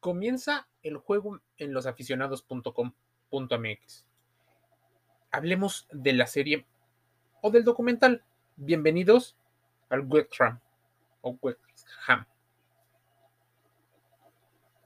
Comienza 0.00 0.66
el 0.82 0.96
juego 0.96 1.40
en 1.58 1.72
losaficionados.com.mx. 1.74 4.06
Hablemos 5.30 5.86
de 5.92 6.14
la 6.14 6.26
serie 6.26 6.64
o 7.42 7.50
del 7.50 7.64
documental. 7.64 8.24
Bienvenidos 8.56 9.36
al 9.90 10.00
Webtram 10.00 10.58
o 11.20 11.38
Webham. 11.42 12.24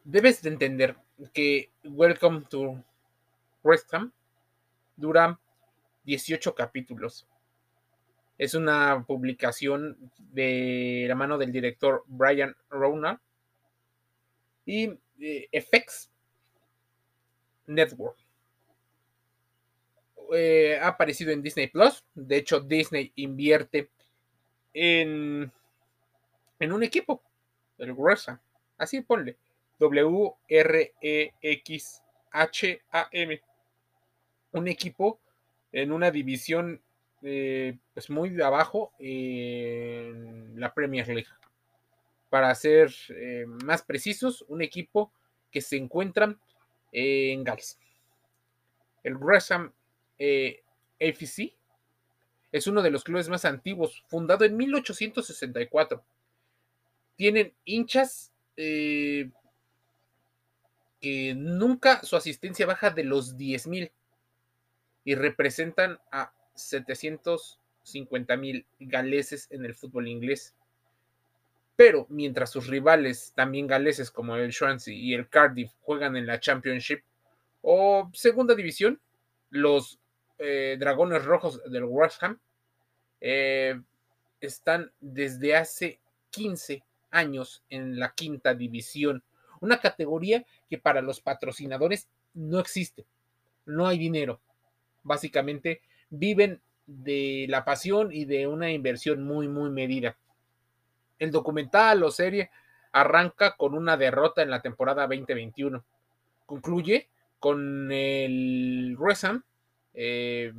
Debes 0.02 0.42
de 0.42 0.50
entender 0.50 0.96
que 1.32 1.70
Welcome 1.84 2.46
to 2.50 2.82
Wrexham 3.62 4.10
dura 4.96 5.38
18 6.02 6.56
capítulos. 6.56 7.28
Es 8.36 8.54
una 8.54 9.04
publicación 9.06 10.10
de 10.18 11.04
la 11.06 11.14
mano 11.14 11.38
del 11.38 11.52
director 11.52 12.02
Brian 12.08 12.56
Ronald 12.68 13.20
y 14.66 14.90
eh, 15.20 15.48
FX 15.52 16.10
Network. 17.66 18.16
Eh, 20.34 20.78
ha 20.80 20.88
aparecido 20.88 21.32
en 21.32 21.42
Disney 21.42 21.66
Plus. 21.68 22.02
De 22.14 22.36
hecho, 22.36 22.60
Disney 22.60 23.12
invierte 23.16 23.90
en, 24.72 25.52
en 26.58 26.72
un 26.72 26.82
equipo, 26.82 27.22
el 27.78 27.92
Wrexham. 27.92 28.38
Así 28.78 29.00
ponle. 29.02 29.36
W-R-E-X-H-A-M. 29.78 30.62
Un 34.52 34.68
equipo 34.68 35.18
en 35.72 35.90
una 35.92 36.10
división 36.10 36.80
eh, 37.22 37.78
pues 37.94 38.10
muy 38.10 38.28
de 38.30 38.44
abajo 38.44 38.92
en 38.98 40.60
la 40.60 40.74
Premier 40.74 41.08
League. 41.08 41.26
Para 42.34 42.52
ser 42.56 42.92
eh, 43.10 43.46
más 43.46 43.82
precisos, 43.82 44.44
un 44.48 44.60
equipo 44.60 45.12
que 45.52 45.60
se 45.60 45.76
encuentra 45.76 46.36
en 46.90 47.44
Gales. 47.44 47.78
El 49.04 49.16
Gresham 49.18 49.72
eh, 50.18 50.64
AFC 51.00 51.52
es 52.50 52.66
uno 52.66 52.82
de 52.82 52.90
los 52.90 53.04
clubes 53.04 53.28
más 53.28 53.44
antiguos, 53.44 54.02
fundado 54.08 54.44
en 54.44 54.56
1864. 54.56 56.04
Tienen 57.14 57.54
hinchas 57.64 58.32
que 58.56 59.30
nunca 61.36 62.02
su 62.02 62.16
asistencia 62.16 62.66
baja 62.66 62.90
de 62.90 63.04
los 63.04 63.36
10.000 63.36 63.92
y 65.04 65.14
representan 65.14 66.00
a 66.10 66.32
750 66.56 68.36
mil 68.36 68.66
galeses 68.80 69.46
en 69.52 69.64
el 69.64 69.76
fútbol 69.76 70.08
inglés. 70.08 70.56
Pero 71.76 72.06
mientras 72.08 72.50
sus 72.50 72.68
rivales, 72.68 73.32
también 73.34 73.66
galeses 73.66 74.10
como 74.10 74.36
el 74.36 74.52
Swansea 74.52 74.94
y 74.94 75.14
el 75.14 75.28
Cardiff, 75.28 75.72
juegan 75.82 76.16
en 76.16 76.26
la 76.26 76.38
Championship 76.38 77.02
o 77.62 78.10
Segunda 78.12 78.54
División, 78.54 79.00
los 79.50 79.98
eh, 80.38 80.76
Dragones 80.78 81.24
Rojos 81.24 81.62
del 81.70 81.84
West 81.84 82.22
Ham 82.22 82.38
eh, 83.20 83.80
están 84.40 84.92
desde 85.00 85.56
hace 85.56 85.98
15 86.30 86.82
años 87.10 87.62
en 87.70 87.98
la 87.98 88.12
quinta 88.14 88.54
división, 88.54 89.22
una 89.60 89.80
categoría 89.80 90.44
que 90.68 90.78
para 90.78 91.00
los 91.00 91.20
patrocinadores 91.20 92.08
no 92.34 92.58
existe, 92.58 93.06
no 93.64 93.86
hay 93.86 93.98
dinero. 93.98 94.40
Básicamente 95.02 95.80
viven 96.10 96.60
de 96.86 97.46
la 97.48 97.64
pasión 97.64 98.12
y 98.12 98.24
de 98.24 98.46
una 98.46 98.70
inversión 98.70 99.24
muy, 99.24 99.48
muy 99.48 99.70
medida. 99.70 100.16
El 101.18 101.30
documental 101.30 102.02
o 102.02 102.10
serie 102.10 102.50
arranca 102.92 103.56
con 103.56 103.74
una 103.74 103.96
derrota 103.96 104.42
en 104.42 104.50
la 104.50 104.62
temporada 104.62 105.02
2021. 105.06 105.84
Concluye 106.46 107.08
con 107.38 107.90
el 107.92 108.96
Wrexham 108.98 109.42
eh, 109.94 110.52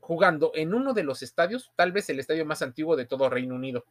jugando 0.00 0.52
en 0.54 0.74
uno 0.74 0.94
de 0.94 1.04
los 1.04 1.22
estadios, 1.22 1.72
tal 1.76 1.92
vez 1.92 2.08
el 2.10 2.20
estadio 2.20 2.44
más 2.44 2.62
antiguo 2.62 2.96
de 2.96 3.06
todo 3.06 3.30
Reino 3.30 3.54
Unido, 3.54 3.84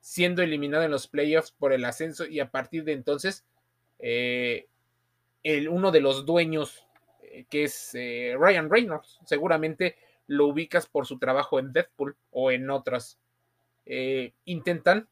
siendo 0.00 0.42
eliminado 0.42 0.84
en 0.84 0.90
los 0.90 1.08
playoffs 1.08 1.52
por 1.52 1.72
el 1.72 1.84
ascenso 1.84 2.26
y 2.26 2.40
a 2.40 2.50
partir 2.50 2.84
de 2.84 2.92
entonces 2.92 3.44
eh, 3.98 4.66
el, 5.42 5.68
uno 5.68 5.90
de 5.90 6.00
los 6.00 6.26
dueños 6.26 6.86
que 7.48 7.64
es 7.64 7.94
eh, 7.94 8.34
Ryan 8.38 8.70
Reynolds. 8.70 9.18
Seguramente 9.24 9.96
lo 10.26 10.46
ubicas 10.46 10.86
por 10.86 11.06
su 11.06 11.18
trabajo 11.18 11.58
en 11.58 11.72
Deadpool 11.72 12.16
o 12.30 12.50
en 12.50 12.70
otras. 12.70 13.18
Eh, 13.86 14.32
intentan 14.44 15.08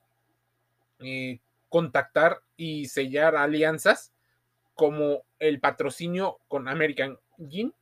eh, 0.98 1.38
contactar 1.68 2.42
y 2.56 2.86
sellar 2.86 3.36
alianzas 3.36 4.12
como 4.74 5.24
el 5.38 5.60
patrocinio 5.60 6.38
con 6.48 6.68
American 6.68 7.18
Gin, 7.48 7.72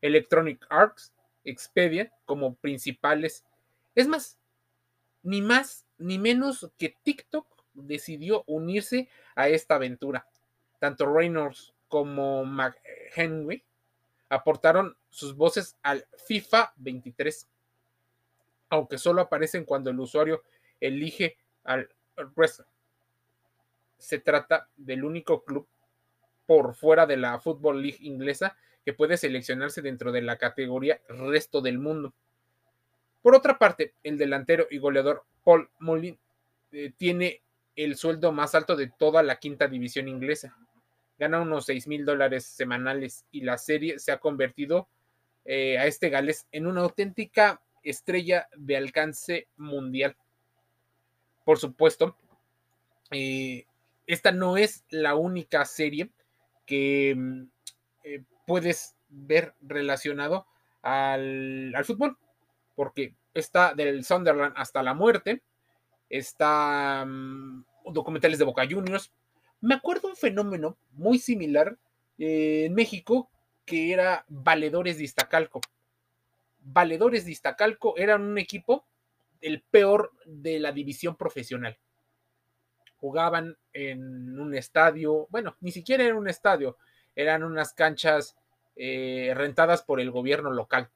Electronic 0.00 0.66
Arts, 0.68 1.12
Expedia 1.44 2.12
como 2.26 2.54
principales. 2.54 3.44
Es 3.94 4.08
más, 4.08 4.38
ni 5.22 5.40
más 5.40 5.86
ni 5.98 6.18
menos 6.18 6.70
que 6.78 6.96
TikTok 7.02 7.46
decidió 7.74 8.44
unirse 8.46 9.08
a 9.34 9.48
esta 9.48 9.76
aventura. 9.76 10.26
Tanto 10.78 11.12
Reynolds 11.12 11.72
como 11.88 12.44
McHenry 12.44 13.62
aportaron 14.28 14.96
sus 15.08 15.36
voces 15.36 15.76
al 15.82 16.06
FIFA 16.26 16.72
23, 16.76 17.48
aunque 18.70 18.98
solo 18.98 19.20
aparecen 19.20 19.64
cuando 19.64 19.90
el 19.90 20.00
usuario 20.00 20.42
elige 20.80 21.36
al 21.64 21.90
wrestler. 22.34 22.66
Se 23.98 24.18
trata 24.18 24.68
del 24.76 25.04
único 25.04 25.44
club 25.44 25.68
por 26.46 26.74
fuera 26.74 27.06
de 27.06 27.16
la 27.16 27.38
Football 27.38 27.82
League 27.82 27.98
inglesa 28.00 28.56
que 28.84 28.94
puede 28.94 29.16
seleccionarse 29.16 29.82
dentro 29.82 30.10
de 30.10 30.22
la 30.22 30.38
categoría 30.38 31.00
resto 31.08 31.60
del 31.60 31.78
mundo. 31.78 32.14
Por 33.22 33.34
otra 33.34 33.58
parte, 33.58 33.94
el 34.02 34.16
delantero 34.16 34.66
y 34.70 34.78
goleador 34.78 35.24
Paul 35.44 35.68
Mullin 35.78 36.18
eh, 36.72 36.92
tiene 36.96 37.42
el 37.76 37.96
sueldo 37.96 38.32
más 38.32 38.54
alto 38.54 38.76
de 38.76 38.88
toda 38.88 39.22
la 39.22 39.36
quinta 39.36 39.68
división 39.68 40.08
inglesa, 40.08 40.56
gana 41.18 41.40
unos 41.40 41.66
6 41.66 41.86
mil 41.86 42.04
dólares 42.04 42.44
semanales 42.46 43.26
y 43.30 43.42
la 43.42 43.58
serie 43.58 43.98
se 43.98 44.12
ha 44.12 44.18
convertido 44.18 44.88
eh, 45.44 45.78
a 45.78 45.86
este 45.86 46.08
Gales 46.08 46.46
en 46.52 46.66
una 46.66 46.80
auténtica 46.80 47.60
estrella 47.82 48.48
de 48.56 48.76
alcance 48.76 49.48
mundial. 49.56 50.16
Por 51.44 51.58
supuesto, 51.58 52.16
eh, 53.10 53.64
esta 54.06 54.32
no 54.32 54.56
es 54.56 54.84
la 54.90 55.14
única 55.14 55.64
serie 55.64 56.10
que 56.66 57.14
mm, 57.16 57.42
eh, 58.04 58.22
puedes 58.46 58.96
ver 59.08 59.54
relacionado 59.60 60.46
al, 60.82 61.74
al, 61.74 61.84
fútbol, 61.84 62.16
porque 62.76 63.14
está 63.34 63.74
del 63.74 64.04
Sunderland 64.04 64.54
hasta 64.56 64.82
la 64.82 64.94
muerte, 64.94 65.42
está 66.08 67.04
mm, 67.06 67.64
documentales 67.92 68.38
de 68.38 68.44
Boca 68.44 68.66
Juniors, 68.68 69.12
me 69.60 69.74
acuerdo 69.74 70.08
un 70.08 70.16
fenómeno 70.16 70.78
muy 70.92 71.18
similar 71.18 71.76
eh, 72.18 72.64
en 72.66 72.74
México 72.74 73.30
que 73.64 73.92
era 73.92 74.24
Valedores 74.28 74.98
de 74.98 75.04
Iztacalco. 75.04 75.60
Valedores 76.62 77.24
de 77.24 77.32
Iztacalco 77.32 77.96
eran 77.96 78.22
un 78.22 78.38
equipo 78.38 78.84
el 79.40 79.62
peor 79.62 80.12
de 80.26 80.60
la 80.60 80.72
división 80.72 81.16
profesional. 81.16 81.78
Jugaban 82.96 83.56
en 83.72 84.38
un 84.38 84.54
estadio, 84.54 85.26
bueno, 85.30 85.56
ni 85.60 85.72
siquiera 85.72 86.04
en 86.04 86.16
un 86.16 86.28
estadio, 86.28 86.76
eran 87.14 87.42
unas 87.42 87.72
canchas 87.72 88.36
eh, 88.76 89.32
rentadas 89.34 89.82
por 89.82 90.00
el 90.00 90.10
gobierno 90.10 90.50
local. 90.50 90.90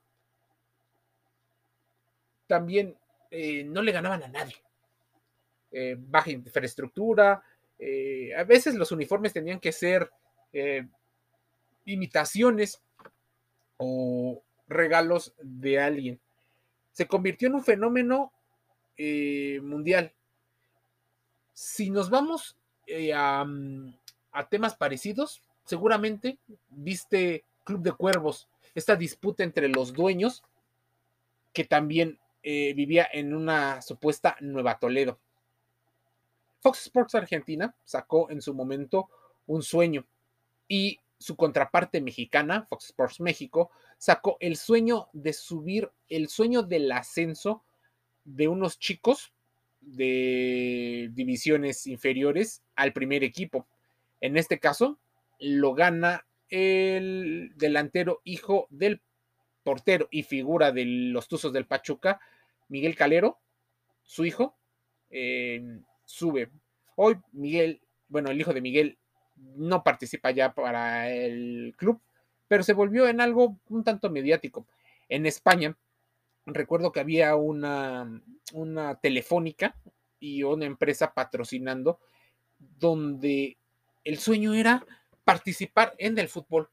También 2.46 2.98
eh, 3.30 3.64
no 3.64 3.80
le 3.80 3.92
ganaban 3.92 4.22
a 4.22 4.28
nadie. 4.28 4.56
baja 5.96 6.30
infraestructura, 6.30 7.42
eh, 7.78 8.34
a 8.36 8.44
veces 8.44 8.74
los 8.74 8.92
uniformes 8.92 9.32
tenían 9.32 9.60
que 9.60 9.72
ser 9.72 10.10
eh, 10.52 10.86
imitaciones 11.84 12.80
o 13.76 14.42
regalos 14.74 15.34
de 15.40 15.80
alguien. 15.80 16.20
Se 16.92 17.06
convirtió 17.06 17.48
en 17.48 17.54
un 17.54 17.64
fenómeno 17.64 18.32
eh, 18.96 19.60
mundial. 19.62 20.12
Si 21.52 21.90
nos 21.90 22.10
vamos 22.10 22.56
mm, 22.86 23.88
a, 24.32 24.48
temas 24.48 24.76
parecidos, 24.76 25.42
seguramente 25.64 26.38
viste 26.68 27.44
Club 27.64 27.82
de 27.82 27.92
Cuervos, 27.92 28.48
esta 28.74 28.96
disputa 28.96 29.42
entre 29.42 29.68
los 29.68 29.92
dueños 29.92 30.42
que 31.52 31.64
también 31.64 32.18
vivía 32.42 33.08
en 33.10 33.34
una 33.34 33.80
supuesta 33.80 34.36
Nueva 34.40 34.78
Toledo. 34.78 35.18
Fox 36.64 36.86
Sports 36.86 37.14
Argentina 37.14 37.74
sacó 37.84 38.30
en 38.30 38.40
su 38.40 38.54
momento 38.54 39.10
un 39.46 39.62
sueño 39.62 40.06
y 40.66 40.98
su 41.18 41.36
contraparte 41.36 42.00
mexicana, 42.00 42.66
Fox 42.68 42.86
Sports 42.86 43.20
México, 43.20 43.70
sacó 43.98 44.36
el 44.40 44.56
sueño 44.56 45.08
de 45.12 45.32
subir, 45.32 45.90
el 46.08 46.28
sueño 46.28 46.62
del 46.62 46.90
ascenso 46.92 47.64
de 48.24 48.48
unos 48.48 48.78
chicos 48.78 49.32
de 49.80 51.10
divisiones 51.12 51.86
inferiores 51.86 52.62
al 52.74 52.92
primer 52.92 53.22
equipo. 53.22 53.66
En 54.20 54.36
este 54.36 54.58
caso, 54.58 54.98
lo 55.38 55.74
gana 55.74 56.26
el 56.48 57.52
delantero 57.56 58.20
hijo 58.24 58.66
del 58.70 59.02
portero 59.62 60.08
y 60.10 60.22
figura 60.22 60.72
de 60.72 60.84
los 60.84 61.28
Tuzos 61.28 61.52
del 61.52 61.66
Pachuca, 61.66 62.20
Miguel 62.68 62.96
Calero, 62.96 63.40
su 64.02 64.24
hijo, 64.24 64.56
eh, 65.10 65.80
sube. 66.04 66.50
Hoy 66.96 67.16
Miguel, 67.32 67.80
bueno, 68.08 68.30
el 68.30 68.40
hijo 68.40 68.52
de 68.52 68.60
Miguel 68.60 68.98
no 69.36 69.82
participa 69.82 70.30
ya 70.30 70.54
para 70.54 71.10
el 71.10 71.74
club, 71.76 72.00
pero 72.48 72.62
se 72.62 72.72
volvió 72.72 73.08
en 73.08 73.20
algo 73.20 73.58
un 73.68 73.84
tanto 73.84 74.10
mediático. 74.10 74.66
En 75.08 75.26
España, 75.26 75.76
recuerdo 76.46 76.92
que 76.92 77.00
había 77.00 77.36
una, 77.36 78.22
una 78.52 78.96
telefónica 78.96 79.76
y 80.20 80.42
una 80.42 80.66
empresa 80.66 81.12
patrocinando 81.12 82.00
donde 82.58 83.58
el 84.04 84.18
sueño 84.18 84.54
era 84.54 84.84
participar 85.24 85.94
en 85.98 86.18
el 86.18 86.28
fútbol. 86.28 86.70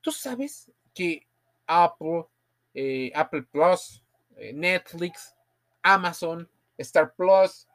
Tú 0.00 0.12
sabes 0.12 0.70
que 0.94 1.26
Apple, 1.66 2.26
eh, 2.74 3.10
Apple 3.14 3.42
Plus, 3.50 4.02
eh, 4.36 4.52
Netflix, 4.52 5.34
Amazon, 5.82 6.48
Star 6.78 7.14
Plus, 7.14 7.66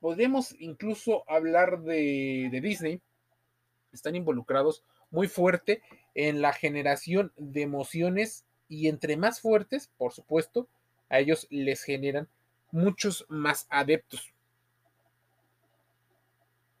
podemos 0.00 0.54
incluso 0.58 1.28
hablar 1.28 1.80
de, 1.80 2.48
de 2.50 2.60
Disney, 2.60 3.00
están 3.96 4.16
involucrados 4.16 4.82
muy 5.10 5.28
fuerte 5.28 5.82
en 6.14 6.40
la 6.40 6.52
generación 6.52 7.32
de 7.36 7.62
emociones 7.62 8.44
y 8.68 8.88
entre 8.88 9.16
más 9.16 9.40
fuertes, 9.40 9.90
por 9.96 10.12
supuesto, 10.12 10.68
a 11.08 11.18
ellos 11.18 11.46
les 11.50 11.82
generan 11.82 12.28
muchos 12.70 13.26
más 13.28 13.66
adeptos. 13.70 14.32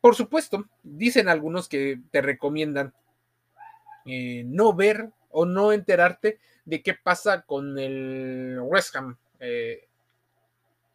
Por 0.00 0.14
supuesto, 0.14 0.68
dicen 0.82 1.28
algunos 1.28 1.68
que 1.68 2.00
te 2.10 2.20
recomiendan 2.20 2.94
eh, 4.04 4.44
no 4.46 4.72
ver 4.72 5.10
o 5.30 5.44
no 5.46 5.72
enterarte 5.72 6.38
de 6.64 6.82
qué 6.82 6.94
pasa 6.94 7.42
con 7.42 7.78
el 7.78 8.58
West 8.62 8.94
Ham. 8.96 9.16
Eh, 9.40 9.86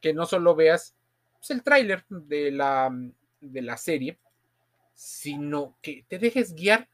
que 0.02 0.14
no 0.14 0.26
solo 0.26 0.56
veas 0.56 0.96
pues, 1.38 1.52
el 1.52 1.64
tráiler 1.64 2.04
de 2.10 2.52
la, 2.52 2.92
de 3.40 3.62
la 3.62 3.78
serie, 3.78 4.18
sino 5.02 5.76
que 5.82 6.06
te 6.08 6.20
dejes 6.20 6.54
guiar 6.54 6.88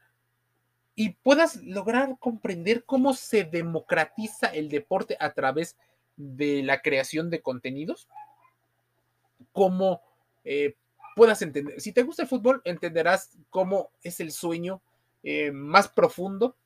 y 0.94 1.10
puedas 1.10 1.56
lograr 1.56 2.16
comprender 2.18 2.84
cómo 2.86 3.12
se 3.12 3.44
democratiza 3.44 4.46
el 4.46 4.70
deporte 4.70 5.18
a 5.20 5.34
través 5.34 5.76
de 6.16 6.62
la 6.62 6.80
creación 6.80 7.28
de 7.28 7.42
contenidos, 7.42 8.08
cómo 9.52 10.00
eh, 10.42 10.74
puedas 11.16 11.42
entender, 11.42 11.78
si 11.82 11.92
te 11.92 12.02
gusta 12.02 12.22
el 12.22 12.28
fútbol, 12.28 12.62
entenderás 12.64 13.36
cómo 13.50 13.90
es 14.02 14.20
el 14.20 14.32
sueño 14.32 14.80
eh, 15.22 15.52
más 15.52 15.86
profundo 15.88 16.56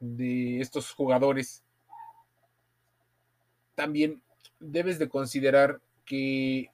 de 0.00 0.60
estos 0.62 0.92
jugadores. 0.92 1.62
También 3.74 4.22
debes 4.60 4.98
de 4.98 5.10
considerar 5.10 5.82
que 6.06 6.71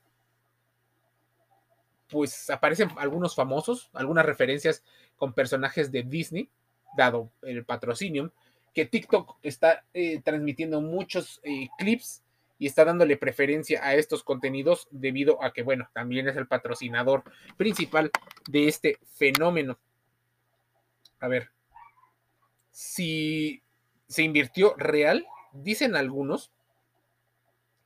pues 2.11 2.51
aparecen 2.51 2.91
algunos 2.97 3.35
famosos, 3.35 3.91
algunas 3.93 4.25
referencias 4.25 4.83
con 5.17 5.33
personajes 5.33 5.93
de 5.93 6.03
Disney, 6.03 6.49
dado 6.97 7.31
el 7.43 7.65
patrocinio, 7.65 8.33
que 8.75 8.87
TikTok 8.87 9.37
está 9.43 9.85
eh, 9.93 10.21
transmitiendo 10.23 10.81
muchos 10.81 11.41
eh, 11.43 11.69
clips 11.79 12.23
y 12.59 12.67
está 12.67 12.85
dándole 12.85 13.17
preferencia 13.17 13.85
a 13.85 13.95
estos 13.95 14.25
contenidos 14.25 14.89
debido 14.91 15.43
a 15.43 15.53
que, 15.53 15.63
bueno, 15.63 15.89
también 15.93 16.29
es 16.29 16.37
el 16.37 16.47
patrocinador 16.47 17.25
principal 17.57 18.11
de 18.49 18.69
este 18.69 18.99
fenómeno. 19.17 19.79
A 21.21 21.29
ver, 21.29 21.51
si 22.71 23.63
se 24.09 24.23
invirtió 24.23 24.75
real, 24.77 25.27
dicen 25.53 25.95
algunos 25.97 26.53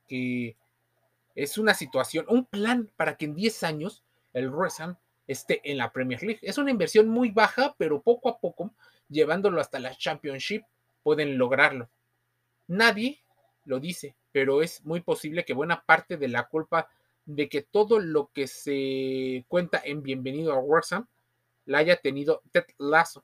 que 0.07 0.55
es 1.35 1.57
una 1.57 1.73
situación, 1.73 2.25
un 2.29 2.45
plan 2.45 2.91
para 2.95 3.15
que 3.15 3.25
en 3.25 3.35
10 3.35 3.63
años 3.63 4.02
el 4.33 4.49
Wrexham 4.49 4.97
esté 5.27 5.61
en 5.63 5.77
la 5.77 5.91
Premier 5.91 6.21
League. 6.21 6.39
Es 6.41 6.57
una 6.57 6.71
inversión 6.71 7.07
muy 7.07 7.31
baja, 7.31 7.75
pero 7.77 8.01
poco 8.01 8.29
a 8.29 8.39
poco, 8.39 8.73
llevándolo 9.09 9.61
hasta 9.61 9.79
la 9.79 9.95
Championship, 9.95 10.63
pueden 11.03 11.37
lograrlo. 11.37 11.89
Nadie 12.67 13.21
lo 13.65 13.79
dice, 13.79 14.15
pero 14.31 14.61
es 14.61 14.83
muy 14.83 15.01
posible 15.01 15.45
que 15.45 15.53
buena 15.53 15.83
parte 15.85 16.17
de 16.17 16.27
la 16.27 16.47
culpa 16.47 16.89
de 17.25 17.47
que 17.47 17.61
todo 17.61 17.99
lo 17.99 18.31
que 18.33 18.47
se 18.47 19.45
cuenta 19.47 19.81
en 19.83 20.03
Bienvenido 20.03 20.53
a 20.53 20.59
Wrexham 20.59 21.07
la 21.65 21.77
haya 21.77 21.95
tenido 21.97 22.41
Ted 22.51 22.65
Lasso. 22.77 23.23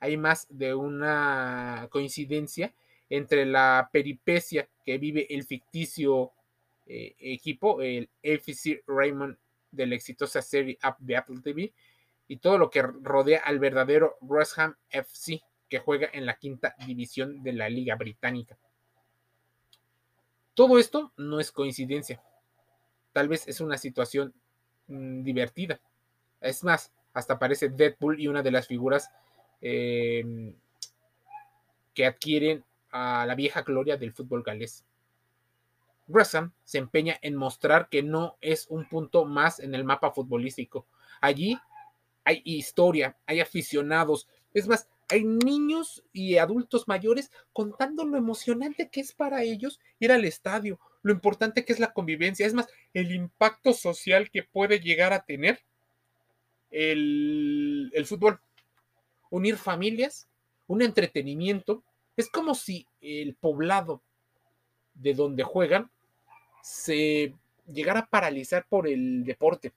Hay 0.00 0.16
más 0.16 0.46
de 0.50 0.74
una 0.74 1.88
coincidencia 1.90 2.74
entre 3.08 3.46
la 3.46 3.88
peripecia 3.92 4.68
que 4.84 4.98
vive 4.98 5.26
el 5.30 5.44
ficticio 5.44 6.32
eh, 6.86 7.14
equipo, 7.18 7.80
el 7.80 8.08
FC 8.22 8.82
Raymond 8.86 9.36
de 9.74 9.86
la 9.86 9.94
exitosa 9.94 10.42
serie 10.42 10.78
de 10.98 11.16
Apple 11.16 11.40
TV, 11.42 11.72
y 12.26 12.38
todo 12.38 12.58
lo 12.58 12.70
que 12.70 12.82
rodea 12.82 13.40
al 13.40 13.58
verdadero 13.58 14.16
West 14.20 14.58
Ham 14.58 14.76
FC, 14.90 15.42
que 15.68 15.78
juega 15.78 16.08
en 16.12 16.26
la 16.26 16.36
quinta 16.36 16.74
división 16.86 17.42
de 17.42 17.52
la 17.52 17.68
Liga 17.68 17.96
Británica. 17.96 18.56
Todo 20.54 20.78
esto 20.78 21.12
no 21.16 21.40
es 21.40 21.50
coincidencia. 21.50 22.22
Tal 23.12 23.28
vez 23.28 23.46
es 23.48 23.60
una 23.60 23.76
situación 23.76 24.32
mm, 24.86 25.22
divertida. 25.22 25.80
Es 26.40 26.62
más, 26.64 26.92
hasta 27.12 27.38
parece 27.38 27.68
Deadpool 27.68 28.20
y 28.20 28.28
una 28.28 28.42
de 28.42 28.50
las 28.50 28.66
figuras 28.66 29.10
em, 29.60 30.54
que 31.92 32.06
adquieren 32.06 32.64
a 32.90 33.24
la 33.26 33.34
vieja 33.34 33.62
gloria 33.62 33.96
del 33.96 34.12
fútbol 34.12 34.42
galés. 34.42 34.84
Gresham 36.06 36.52
se 36.64 36.78
empeña 36.78 37.18
en 37.22 37.36
mostrar 37.36 37.88
que 37.88 38.02
no 38.02 38.36
es 38.40 38.66
un 38.68 38.88
punto 38.88 39.24
más 39.24 39.60
en 39.60 39.74
el 39.74 39.84
mapa 39.84 40.10
futbolístico. 40.12 40.86
Allí 41.20 41.58
hay 42.24 42.42
historia, 42.44 43.16
hay 43.26 43.40
aficionados, 43.40 44.28
es 44.52 44.66
más, 44.66 44.88
hay 45.10 45.24
niños 45.24 46.02
y 46.12 46.38
adultos 46.38 46.88
mayores 46.88 47.30
contando 47.52 48.04
lo 48.04 48.16
emocionante 48.16 48.88
que 48.88 49.00
es 49.00 49.12
para 49.12 49.42
ellos 49.42 49.80
ir 49.98 50.12
al 50.12 50.24
estadio, 50.24 50.80
lo 51.02 51.12
importante 51.12 51.64
que 51.64 51.72
es 51.72 51.80
la 51.80 51.92
convivencia, 51.92 52.46
es 52.46 52.54
más, 52.54 52.68
el 52.94 53.12
impacto 53.12 53.74
social 53.74 54.30
que 54.30 54.42
puede 54.42 54.80
llegar 54.80 55.12
a 55.12 55.24
tener 55.24 55.62
el, 56.70 57.90
el 57.94 58.06
fútbol. 58.06 58.40
Unir 59.30 59.56
familias, 59.56 60.28
un 60.66 60.82
entretenimiento. 60.82 61.82
Es 62.16 62.30
como 62.30 62.54
si 62.54 62.86
el 63.00 63.34
poblado 63.34 64.02
de 64.94 65.14
donde 65.14 65.42
juegan 65.42 65.90
se 66.62 67.34
llegara 67.70 68.00
a 68.00 68.06
paralizar 68.06 68.66
por 68.68 68.88
el 68.88 69.24
deporte. 69.24 69.72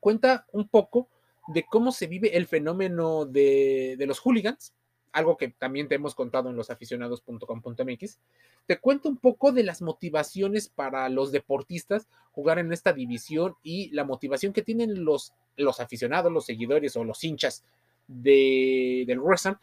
Cuenta 0.00 0.46
un 0.52 0.68
poco 0.68 1.08
de 1.48 1.64
cómo 1.64 1.92
se 1.92 2.06
vive 2.06 2.36
el 2.36 2.46
fenómeno 2.46 3.26
de, 3.26 3.96
los 4.06 4.20
hooligans, 4.20 4.72
algo 5.12 5.36
que 5.36 5.48
también 5.48 5.88
te 5.88 5.96
hemos 5.96 6.14
contado 6.14 6.48
en 6.48 6.56
losaficionados.com.mx. 6.56 8.18
Te 8.66 8.78
cuento 8.78 9.08
un 9.08 9.18
poco 9.18 9.52
de 9.52 9.64
las 9.64 9.82
motivaciones 9.82 10.68
para 10.68 11.08
los 11.08 11.32
deportistas 11.32 12.08
jugar 12.30 12.58
en 12.58 12.72
esta 12.72 12.92
división 12.92 13.56
y 13.62 13.90
la 13.90 14.04
motivación 14.04 14.52
que 14.52 14.62
tienen 14.62 15.04
los, 15.04 15.34
los 15.56 15.80
aficionados, 15.80 16.32
los 16.32 16.46
seguidores 16.46 16.96
o 16.96 17.04
los 17.04 17.22
hinchas 17.22 17.64
de, 18.06 19.04
del 19.06 19.20
wrestling 19.20 19.56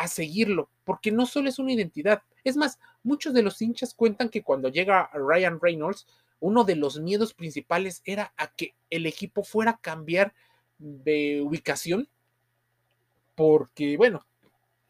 a 0.00 0.08
seguirlo, 0.08 0.70
porque 0.84 1.12
no 1.12 1.26
solo 1.26 1.50
es 1.50 1.58
una 1.58 1.74
identidad. 1.74 2.22
Es 2.42 2.56
más, 2.56 2.78
muchos 3.02 3.34
de 3.34 3.42
los 3.42 3.60
hinchas 3.60 3.92
cuentan 3.92 4.30
que 4.30 4.42
cuando 4.42 4.70
llega 4.70 5.10
Ryan 5.12 5.60
Reynolds, 5.60 6.06
uno 6.40 6.64
de 6.64 6.74
los 6.74 6.98
miedos 6.98 7.34
principales 7.34 8.00
era 8.06 8.32
a 8.38 8.50
que 8.50 8.74
el 8.88 9.04
equipo 9.04 9.44
fuera 9.44 9.72
a 9.72 9.78
cambiar 9.78 10.32
de 10.78 11.42
ubicación, 11.42 12.08
porque, 13.34 13.98
bueno, 13.98 14.24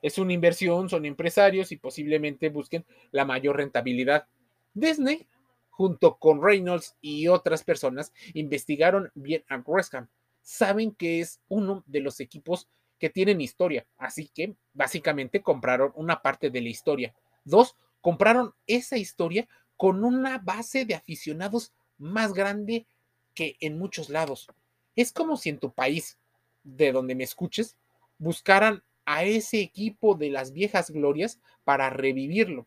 es 0.00 0.16
una 0.16 0.32
inversión, 0.32 0.88
son 0.88 1.04
empresarios 1.04 1.72
y 1.72 1.76
posiblemente 1.76 2.48
busquen 2.48 2.84
la 3.10 3.24
mayor 3.24 3.56
rentabilidad. 3.56 4.28
Disney, 4.74 5.26
junto 5.70 6.18
con 6.18 6.40
Reynolds 6.40 6.94
y 7.00 7.26
otras 7.26 7.64
personas, 7.64 8.12
investigaron 8.32 9.10
bien 9.16 9.42
a 9.48 9.56
West 9.56 9.92
Saben 10.40 10.92
que 10.94 11.18
es 11.18 11.40
uno 11.48 11.82
de 11.88 11.98
los 11.98 12.20
equipos 12.20 12.68
que 13.00 13.10
tienen 13.10 13.40
historia. 13.40 13.86
Así 13.96 14.28
que 14.28 14.54
básicamente 14.74 15.42
compraron 15.42 15.90
una 15.96 16.22
parte 16.22 16.50
de 16.50 16.60
la 16.60 16.68
historia. 16.68 17.14
Dos, 17.44 17.74
compraron 18.00 18.54
esa 18.66 18.98
historia 18.98 19.48
con 19.76 20.04
una 20.04 20.38
base 20.38 20.84
de 20.84 20.94
aficionados 20.94 21.72
más 21.98 22.34
grande 22.34 22.86
que 23.34 23.56
en 23.60 23.78
muchos 23.78 24.10
lados. 24.10 24.48
Es 24.94 25.12
como 25.12 25.36
si 25.38 25.48
en 25.48 25.58
tu 25.58 25.72
país, 25.72 26.18
de 26.62 26.92
donde 26.92 27.14
me 27.14 27.24
escuches, 27.24 27.76
buscaran 28.18 28.82
a 29.06 29.24
ese 29.24 29.60
equipo 29.60 30.14
de 30.14 30.28
las 30.28 30.52
viejas 30.52 30.90
glorias 30.90 31.40
para 31.64 31.88
revivirlo. 31.88 32.66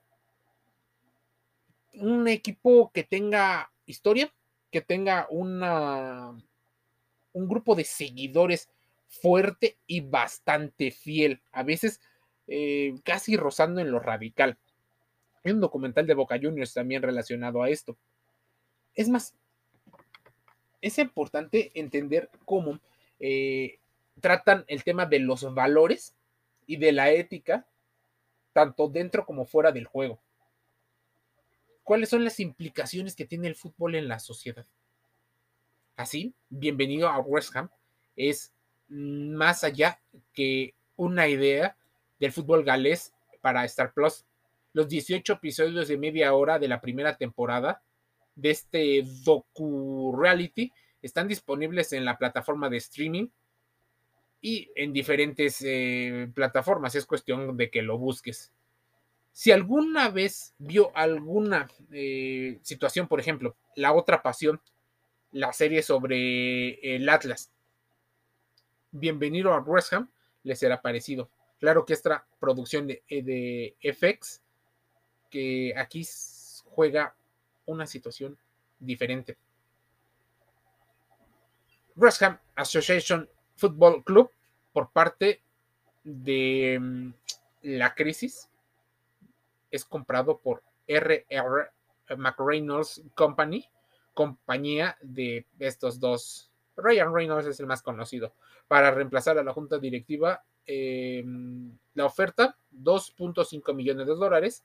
Un 1.93 2.27
equipo 2.27 2.91
que 2.91 3.03
tenga 3.03 3.71
historia, 3.85 4.33
que 4.71 4.81
tenga 4.81 5.27
una, 5.29 6.31
un 7.33 7.47
grupo 7.47 7.75
de 7.75 7.83
seguidores 7.83 8.67
fuerte 9.21 9.77
y 9.87 10.01
bastante 10.01 10.91
fiel, 10.91 11.41
a 11.51 11.63
veces 11.63 12.01
eh, 12.47 12.95
casi 13.03 13.37
rozando 13.37 13.81
en 13.81 13.91
lo 13.91 13.99
radical. 13.99 14.57
Hay 15.43 15.51
un 15.51 15.61
documental 15.61 16.07
de 16.07 16.13
Boca 16.13 16.39
Juniors 16.41 16.73
también 16.73 17.01
relacionado 17.01 17.63
a 17.63 17.69
esto. 17.69 17.97
Es 18.95 19.09
más, 19.09 19.35
es 20.81 20.97
importante 20.97 21.71
entender 21.75 22.29
cómo 22.45 22.79
eh, 23.19 23.79
tratan 24.19 24.65
el 24.67 24.83
tema 24.83 25.05
de 25.05 25.19
los 25.19 25.53
valores 25.53 26.15
y 26.65 26.77
de 26.77 26.91
la 26.91 27.11
ética, 27.11 27.67
tanto 28.53 28.87
dentro 28.87 29.25
como 29.25 29.45
fuera 29.45 29.71
del 29.71 29.85
juego. 29.85 30.19
¿Cuáles 31.83 32.09
son 32.09 32.23
las 32.23 32.39
implicaciones 32.39 33.15
que 33.15 33.25
tiene 33.25 33.47
el 33.47 33.55
fútbol 33.55 33.95
en 33.95 34.07
la 34.07 34.19
sociedad? 34.19 34.65
Así, 35.95 36.33
bienvenido 36.49 37.09
a 37.09 37.19
West 37.19 37.55
Ham 37.55 37.69
es 38.15 38.53
más 38.87 39.63
allá 39.63 39.99
que 40.33 40.73
una 40.95 41.27
idea 41.27 41.77
del 42.19 42.31
fútbol 42.31 42.63
galés 42.63 43.13
para 43.41 43.65
Star 43.65 43.93
Plus. 43.93 44.25
Los 44.73 44.87
18 44.87 45.33
episodios 45.33 45.87
de 45.87 45.97
media 45.97 46.33
hora 46.33 46.59
de 46.59 46.67
la 46.67 46.81
primera 46.81 47.17
temporada 47.17 47.81
de 48.35 48.51
este 48.51 49.03
docu-reality 49.23 50.71
están 51.01 51.27
disponibles 51.27 51.93
en 51.93 52.05
la 52.05 52.17
plataforma 52.17 52.69
de 52.69 52.77
streaming 52.77 53.27
y 54.41 54.69
en 54.75 54.93
diferentes 54.93 55.61
eh, 55.65 56.29
plataformas. 56.33 56.95
Es 56.95 57.05
cuestión 57.05 57.55
de 57.55 57.69
que 57.69 57.81
lo 57.81 57.97
busques. 57.97 58.51
Si 59.31 59.51
alguna 59.51 60.09
vez 60.09 60.53
vio 60.59 60.95
alguna 60.95 61.67
eh, 61.91 62.59
situación, 62.61 63.07
por 63.07 63.19
ejemplo, 63.19 63.55
La 63.75 63.93
otra 63.93 64.21
pasión, 64.21 64.61
la 65.31 65.51
serie 65.51 65.81
sobre 65.81 66.95
el 66.95 67.09
Atlas, 67.09 67.51
bienvenido 68.93 69.53
a 69.53 69.59
West 69.59 69.91
Ham, 69.91 70.09
les 70.43 70.59
será 70.59 70.81
parecido. 70.81 71.29
Claro 71.59 71.85
que 71.85 71.93
esta 71.93 72.25
producción 72.39 72.87
de, 72.87 73.03
eh, 73.09 73.23
de 73.23 73.75
FX, 73.81 74.41
que 75.29 75.73
aquí 75.75 76.07
juega 76.65 77.15
una 77.65 77.87
situación 77.87 78.37
diferente. 78.79 79.37
West 81.95 82.21
Association 82.55 83.29
Football 83.55 84.03
Club, 84.03 84.31
por 84.71 84.91
parte 84.91 85.41
de 86.03 86.77
mm, 86.79 87.13
la 87.63 87.93
crisis, 87.95 88.49
es 89.71 89.85
comprado 89.85 90.37
por 90.37 90.63
RR 90.87 91.71
McReynolds 92.17 93.01
Company, 93.15 93.67
compañía 94.13 94.97
de 95.01 95.45
estos 95.59 95.99
dos. 95.99 96.52
Ryan 96.75 97.13
Reynolds 97.13 97.47
es 97.47 97.59
el 97.59 97.67
más 97.67 97.81
conocido. 97.81 98.33
Para 98.67 98.91
reemplazar 98.91 99.37
a 99.37 99.43
la 99.43 99.53
junta 99.53 99.77
directiva, 99.77 100.43
em, 100.65 101.77
la 101.93 102.05
oferta, 102.05 102.57
2.5 102.71 103.73
millones 103.73 104.07
de 104.07 104.15
dólares, 104.15 104.63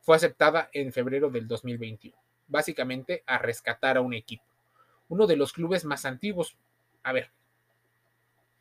fue 0.00 0.16
aceptada 0.16 0.70
en 0.72 0.92
febrero 0.92 1.30
del 1.30 1.46
2021. 1.46 2.16
Básicamente 2.48 3.22
a 3.26 3.38
rescatar 3.38 3.96
a 3.96 4.00
un 4.00 4.14
equipo. 4.14 4.44
Uno 5.08 5.26
de 5.26 5.36
los 5.36 5.52
clubes 5.52 5.84
más 5.84 6.04
antiguos. 6.04 6.56
A 7.02 7.12
ver. 7.12 7.30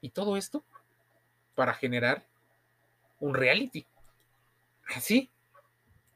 ¿Y 0.02 0.10
todo 0.10 0.38
esto? 0.38 0.64
Para 1.56 1.74
generar 1.74 2.26
un 3.20 3.34
reality. 3.34 3.86
Así 4.96 5.30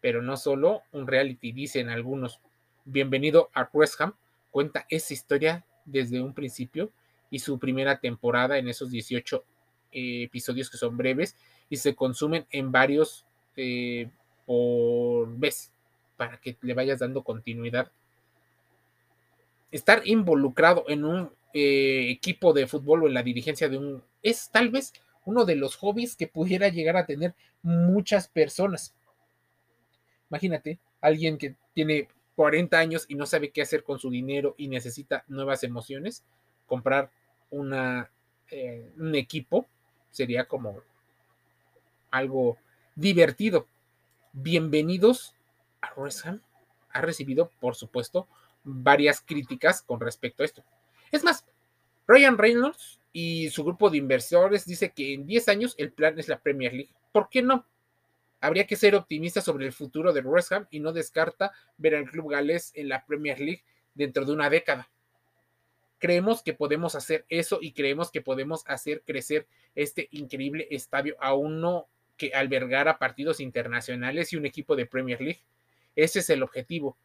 pero 0.03 0.21
no 0.21 0.35
solo 0.35 0.81
un 0.91 1.07
reality, 1.07 1.53
dicen 1.53 1.87
algunos. 1.87 2.41
Bienvenido 2.83 3.49
a 3.53 3.69
West 3.71 4.01
Ham, 4.01 4.15
cuenta 4.51 4.85
esa 4.89 5.13
historia 5.13 5.65
desde 5.85 6.21
un 6.21 6.33
principio 6.33 6.91
y 7.29 7.39
su 7.39 7.59
primera 7.59 7.99
temporada 7.99 8.57
en 8.57 8.67
esos 8.67 8.91
18 8.91 9.43
eh, 9.91 10.23
episodios 10.23 10.69
que 10.69 10.77
son 10.77 10.97
breves 10.97 11.35
y 11.69 11.77
se 11.77 11.95
consumen 11.95 12.45
en 12.51 12.71
varios 12.71 13.25
eh, 13.55 14.09
por 14.45 15.37
vez 15.37 15.71
para 16.17 16.39
que 16.39 16.57
le 16.61 16.73
vayas 16.73 16.99
dando 16.99 17.23
continuidad. 17.23 17.91
Estar 19.71 20.01
involucrado 20.05 20.85
en 20.87 21.05
un 21.05 21.31
eh, 21.53 22.07
equipo 22.09 22.53
de 22.53 22.67
fútbol 22.67 23.03
o 23.03 23.07
en 23.07 23.13
la 23.13 23.23
dirigencia 23.23 23.69
de 23.69 23.77
un 23.77 24.03
es 24.21 24.49
tal 24.51 24.69
vez 24.69 24.93
uno 25.25 25.45
de 25.45 25.55
los 25.55 25.75
hobbies 25.75 26.15
que 26.15 26.27
pudiera 26.27 26.69
llegar 26.69 26.97
a 26.97 27.05
tener 27.05 27.33
muchas 27.61 28.27
personas 28.27 28.93
Imagínate, 30.33 30.79
alguien 30.99 31.37
que 31.37 31.53
tiene 31.75 32.07
40 32.35 32.77
años 32.77 33.05
y 33.07 33.15
no 33.15 33.25
sabe 33.25 33.51
qué 33.51 33.61
hacer 33.61 33.83
con 33.83 33.99
su 33.99 34.09
dinero 34.09 34.55
y 34.57 34.67
necesita 34.67 35.23
nuevas 35.27 35.63
emociones, 35.63 36.23
comprar 36.65 37.11
una, 37.49 38.09
eh, 38.49 38.91
un 38.97 39.15
equipo 39.15 39.67
sería 40.11 40.45
como 40.45 40.81
algo 42.11 42.57
divertido. 42.95 43.67
Bienvenidos 44.31 45.35
a 45.81 45.93
West 45.95 46.25
Ha 46.89 47.01
recibido, 47.01 47.51
por 47.59 47.75
supuesto, 47.75 48.27
varias 48.63 49.21
críticas 49.21 49.81
con 49.81 49.99
respecto 49.99 50.43
a 50.43 50.45
esto. 50.45 50.63
Es 51.11 51.23
más, 51.23 51.45
Ryan 52.07 52.37
Reynolds 52.37 52.99
y 53.11 53.49
su 53.49 53.63
grupo 53.63 53.89
de 53.89 53.97
inversores 53.97 54.65
dice 54.65 54.91
que 54.91 55.13
en 55.13 55.25
10 55.25 55.49
años 55.49 55.75
el 55.77 55.91
plan 55.91 56.17
es 56.17 56.27
la 56.27 56.39
Premier 56.39 56.73
League. 56.73 56.93
¿Por 57.11 57.29
qué 57.29 57.41
no? 57.41 57.65
Habría 58.43 58.67
que 58.67 58.75
ser 58.75 58.93
optimista 58.93 59.39
sobre 59.39 59.65
el 59.65 59.71
futuro 59.71 60.11
de 60.11 60.19
West 60.19 60.51
Ham 60.51 60.67
y 60.69 60.81
no 60.81 60.91
descarta 60.91 61.53
ver 61.77 61.95
al 61.95 62.09
club 62.09 62.29
galés 62.29 62.73
en 62.75 62.89
la 62.89 63.05
Premier 63.05 63.39
League 63.39 63.63
dentro 63.93 64.25
de 64.25 64.33
una 64.33 64.49
década. 64.49 64.89
Creemos 65.97 66.43
que 66.43 66.53
podemos 66.53 66.93
hacer 66.95 67.25
eso 67.29 67.59
y 67.61 67.71
creemos 67.71 68.11
que 68.11 68.21
podemos 68.21 68.65
hacer 68.67 69.01
crecer 69.05 69.47
este 69.75 70.09
increíble 70.11 70.67
estadio 70.71 71.15
a 71.21 71.33
uno 71.33 71.87
que 72.17 72.33
albergara 72.33 72.99
partidos 72.99 73.39
internacionales 73.39 74.33
y 74.33 74.35
un 74.35 74.45
equipo 74.45 74.75
de 74.75 74.87
Premier 74.87 75.21
League. 75.21 75.45
Ese 75.95 76.19
es 76.19 76.29
el 76.29 76.43
objetivo. 76.43 76.97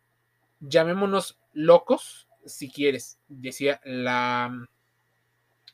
Llamémonos 0.58 1.38
locos, 1.52 2.26
si 2.46 2.68
quieres, 2.68 3.20
decía 3.28 3.80
la, 3.84 4.66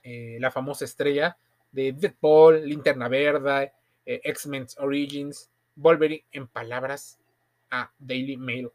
eh, 0.02 0.38
famosa 0.52 0.84
estrella 0.84 1.38
de 1.72 1.94
Deadpool, 1.94 2.68
Linterna 2.68 3.08
Verde, 3.08 3.72
eh, 4.04 4.20
X-Men 4.24 4.66
Origins, 4.76 5.50
Wolverine 5.76 6.24
en 6.32 6.46
palabras 6.46 7.18
a 7.70 7.92
Daily 7.98 8.36
Mail. 8.36 8.70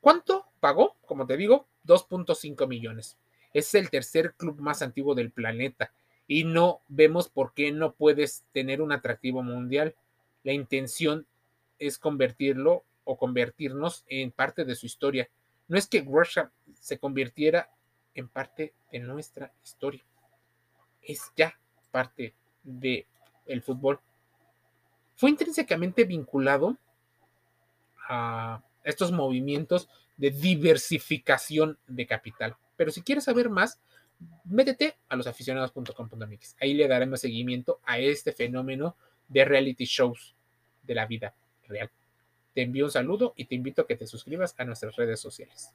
¿Cuánto 0.00 0.46
pagó? 0.60 0.96
Como 1.06 1.26
te 1.26 1.36
digo, 1.36 1.66
2.5 1.86 2.66
millones. 2.68 3.16
Es 3.52 3.74
el 3.74 3.90
tercer 3.90 4.34
club 4.34 4.60
más 4.60 4.82
antiguo 4.82 5.14
del 5.14 5.30
planeta 5.30 5.92
y 6.26 6.44
no 6.44 6.80
vemos 6.88 7.28
por 7.28 7.52
qué 7.54 7.72
no 7.72 7.94
puedes 7.94 8.44
tener 8.52 8.80
un 8.80 8.92
atractivo 8.92 9.42
mundial. 9.42 9.94
La 10.42 10.52
intención 10.52 11.26
es 11.78 11.98
convertirlo 11.98 12.84
o 13.04 13.16
convertirnos 13.16 14.04
en 14.08 14.30
parte 14.30 14.64
de 14.64 14.74
su 14.74 14.86
historia. 14.86 15.28
No 15.68 15.78
es 15.78 15.86
que 15.86 16.00
Worship 16.00 16.48
se 16.80 16.98
convirtiera 16.98 17.70
en 18.14 18.28
parte 18.28 18.74
de 18.90 19.00
nuestra 19.00 19.52
historia. 19.62 20.04
Es 21.02 21.32
ya 21.36 21.58
parte 21.90 22.34
del 22.62 23.06
el 23.46 23.62
fútbol 23.62 24.00
fue 25.16 25.30
intrínsecamente 25.30 26.04
vinculado 26.04 26.76
a 28.08 28.62
estos 28.82 29.12
movimientos 29.12 29.88
de 30.16 30.30
diversificación 30.30 31.78
de 31.86 32.06
capital. 32.06 32.56
Pero 32.76 32.90
si 32.90 33.02
quieres 33.02 33.24
saber 33.24 33.48
más, 33.48 33.80
métete 34.44 34.96
a 35.08 35.16
losaficionados.com.mx. 35.16 36.56
Ahí 36.60 36.74
le 36.74 36.88
daremos 36.88 37.20
seguimiento 37.20 37.80
a 37.84 37.98
este 37.98 38.32
fenómeno 38.32 38.96
de 39.28 39.44
reality 39.44 39.84
shows 39.84 40.34
de 40.82 40.94
la 40.94 41.06
vida 41.06 41.34
real. 41.66 41.90
Te 42.54 42.62
envío 42.62 42.84
un 42.84 42.90
saludo 42.90 43.32
y 43.36 43.46
te 43.46 43.54
invito 43.54 43.82
a 43.82 43.86
que 43.86 43.96
te 43.96 44.06
suscribas 44.06 44.54
a 44.58 44.64
nuestras 44.64 44.94
redes 44.96 45.20
sociales. 45.20 45.72